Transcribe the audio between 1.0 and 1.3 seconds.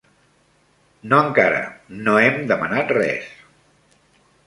No